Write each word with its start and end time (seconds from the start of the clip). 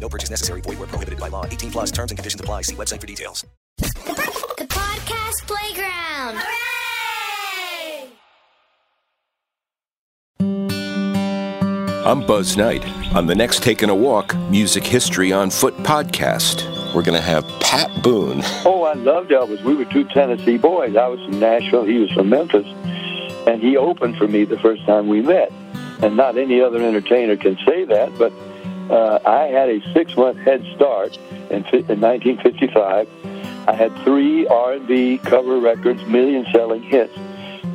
No 0.00 0.08
purchase 0.08 0.30
necessary. 0.30 0.60
Void 0.60 0.78
where 0.78 0.88
prohibited 0.88 1.18
by 1.18 1.28
law. 1.28 1.44
18 1.46 1.72
plus 1.72 1.90
terms 1.90 2.12
and 2.12 2.18
conditions 2.18 2.40
apply. 2.40 2.62
See 2.62 2.76
website 2.76 3.00
for 3.00 3.06
details. 3.06 3.44
The 3.78 4.66
podcast 4.68 5.46
playground. 5.46 6.38
I'm 12.06 12.24
Buzz 12.24 12.56
Knight. 12.56 12.86
On 13.16 13.26
the 13.26 13.34
next 13.34 13.64
Taking 13.64 13.90
a 13.90 13.94
Walk 13.94 14.36
Music 14.48 14.84
History 14.84 15.32
on 15.32 15.50
Foot 15.50 15.74
podcast, 15.78 16.62
we're 16.94 17.02
going 17.02 17.18
to 17.18 17.20
have 17.20 17.44
Pat 17.60 17.90
Boone. 18.02 18.42
Oh, 18.64 18.84
I 18.84 18.92
loved 18.94 19.30
Elvis. 19.30 19.60
We 19.64 19.74
were 19.74 19.86
two 19.86 20.04
Tennessee 20.04 20.56
boys. 20.56 20.94
I 20.94 21.08
was 21.08 21.18
from 21.24 21.40
Nashville. 21.40 21.84
He 21.84 21.98
was 21.98 22.10
from 22.12 22.28
Memphis. 22.28 22.66
And 23.48 23.60
he 23.60 23.76
opened 23.76 24.16
for 24.18 24.28
me 24.28 24.44
the 24.44 24.58
first 24.60 24.84
time 24.86 25.08
we 25.08 25.20
met. 25.20 25.50
And 26.00 26.16
not 26.16 26.38
any 26.38 26.60
other 26.60 26.80
entertainer 26.80 27.36
can 27.36 27.58
say 27.66 27.84
that, 27.86 28.16
but 28.18 28.32
uh, 28.90 29.18
I 29.26 29.44
had 29.44 29.68
a 29.68 29.80
six-month 29.92 30.38
head 30.38 30.64
start 30.74 31.16
in, 31.50 31.64
in 31.66 32.00
1955. 32.00 33.08
I 33.68 33.74
had 33.74 33.96
three 34.04 34.46
R&B 34.46 35.18
cover 35.18 35.58
records, 35.58 36.04
million-selling 36.06 36.82
hits. 36.82 37.16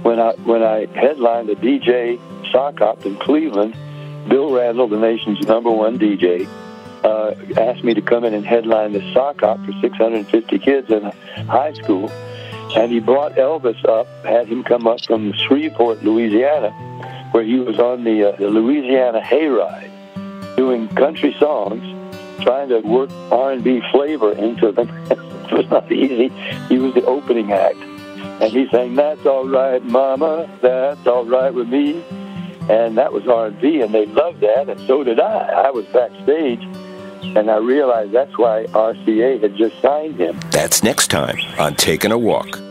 When 0.03 0.19
I 0.19 0.31
when 0.45 0.63
I 0.63 0.87
headlined 0.95 1.49
the 1.49 1.55
DJ 1.55 2.19
sock 2.51 2.79
hop 2.79 3.05
in 3.05 3.17
Cleveland, 3.17 3.75
Bill 4.27 4.51
Randle, 4.51 4.87
the 4.87 4.97
nation's 4.97 5.45
number 5.47 5.69
one 5.69 5.99
DJ, 5.99 6.47
uh, 7.03 7.35
asked 7.59 7.83
me 7.83 7.93
to 7.93 8.01
come 8.01 8.23
in 8.23 8.33
and 8.33 8.45
headline 8.45 8.93
the 8.93 9.13
sock 9.13 9.41
hop 9.41 9.63
for 9.65 9.73
650 9.81 10.59
kids 10.59 10.89
in 10.89 11.03
a 11.03 11.11
high 11.45 11.73
school. 11.73 12.09
And 12.75 12.91
he 12.91 12.99
brought 12.99 13.33
Elvis 13.33 13.83
up, 13.85 14.07
had 14.23 14.47
him 14.47 14.63
come 14.63 14.87
up 14.87 15.03
from 15.05 15.33
Shreveport, 15.33 16.03
Louisiana, 16.03 16.71
where 17.31 17.43
he 17.43 17.59
was 17.59 17.79
on 17.79 18.05
the, 18.05 18.31
uh, 18.31 18.35
the 18.37 18.49
Louisiana 18.49 19.19
Hayride, 19.19 19.91
doing 20.55 20.87
country 20.89 21.35
songs, 21.39 21.83
trying 22.43 22.69
to 22.69 22.79
work 22.79 23.09
R&B 23.31 23.81
flavor 23.91 24.33
into 24.33 24.71
them. 24.71 24.89
it 25.11 25.51
was 25.51 25.69
not 25.69 25.91
easy. 25.91 26.29
He 26.69 26.77
was 26.77 26.93
the 26.93 27.05
opening 27.05 27.51
act. 27.51 27.77
And 27.77 28.51
he 28.51 28.67
sang, 28.69 28.95
that's 28.95 29.25
all 29.25 29.47
right, 29.47 29.83
mama, 29.83 30.49
that's 30.61 31.05
all 31.05 31.25
right 31.25 31.53
with 31.53 31.67
me 31.67 32.03
and 32.69 32.97
that 32.97 33.11
was 33.11 33.27
R&B, 33.27 33.81
and 33.81 33.93
they 33.93 34.05
loved 34.05 34.39
that, 34.41 34.69
and 34.69 34.79
so 34.87 35.03
did 35.03 35.19
I. 35.19 35.65
I 35.67 35.71
was 35.71 35.85
backstage, 35.87 36.63
and 37.35 37.49
I 37.49 37.57
realized 37.57 38.11
that's 38.11 38.37
why 38.37 38.65
RCA 38.69 39.41
had 39.41 39.55
just 39.55 39.79
signed 39.81 40.15
him. 40.15 40.39
That's 40.51 40.83
next 40.83 41.09
time 41.09 41.37
on 41.57 41.75
Taking 41.75 42.11
a 42.11 42.17
Walk. 42.17 42.70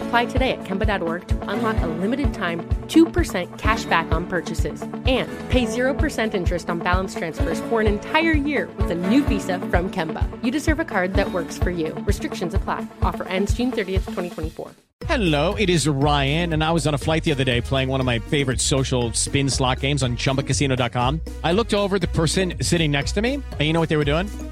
Apply 0.11 0.25
today 0.25 0.51
at 0.51 0.63
Kemba.org 0.65 1.25
to 1.25 1.49
unlock 1.49 1.77
a 1.79 1.87
limited 1.87 2.33
time 2.33 2.59
2% 2.89 3.57
cash 3.57 3.85
back 3.85 4.11
on 4.11 4.25
purchases 4.25 4.81
and 4.81 5.29
pay 5.49 5.63
0% 5.63 6.33
interest 6.33 6.69
on 6.69 6.79
balance 6.79 7.15
transfers 7.15 7.61
for 7.69 7.79
an 7.79 7.87
entire 7.87 8.33
year 8.33 8.67
with 8.75 8.91
a 8.91 8.95
new 8.95 9.23
visa 9.23 9.57
from 9.69 9.89
Kemba. 9.89 10.27
You 10.43 10.51
deserve 10.51 10.81
a 10.81 10.83
card 10.83 11.13
that 11.13 11.31
works 11.31 11.57
for 11.57 11.71
you. 11.71 11.93
Restrictions 11.99 12.53
apply. 12.53 12.85
Offer 13.01 13.23
ends 13.29 13.53
June 13.53 13.71
30th, 13.71 14.03
2024. 14.09 14.71
Hello, 15.05 15.55
it 15.55 15.69
is 15.69 15.87
Ryan, 15.87 16.51
and 16.51 16.61
I 16.61 16.71
was 16.71 16.85
on 16.87 16.93
a 16.93 16.97
flight 16.97 17.23
the 17.23 17.31
other 17.31 17.45
day 17.45 17.61
playing 17.61 17.87
one 17.87 18.01
of 18.01 18.05
my 18.05 18.19
favorite 18.19 18.59
social 18.59 19.13
spin 19.13 19.49
slot 19.49 19.79
games 19.79 20.03
on 20.03 20.17
chumbacasino.com. 20.17 21.21
I 21.43 21.53
looked 21.53 21.73
over 21.73 21.99
the 21.99 22.07
person 22.07 22.53
sitting 22.61 22.91
next 22.91 23.13
to 23.13 23.21
me, 23.21 23.35
and 23.35 23.61
you 23.61 23.71
know 23.71 23.79
what 23.79 23.87
they 23.87 23.97
were 23.97 24.05
doing? 24.05 24.27